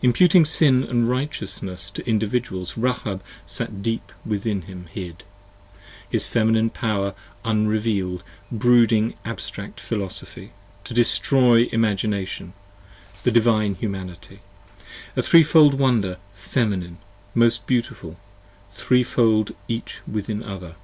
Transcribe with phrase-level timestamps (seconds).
[0.00, 5.22] 84 Imputing Sin & Righteousness to Individuals, Rahab Sat deep within him hid:
[6.08, 7.12] his Feminine Power
[7.44, 10.52] unreveal'd Brooding Abstract Philosophy,
[10.84, 12.54] to destroy Imagination,
[13.22, 14.38] the Divine 20 Humanity:
[15.14, 16.96] A Three fold Wonder, feminine,
[17.34, 18.16] most beautiful,
[18.76, 20.76] Three fold Each within other.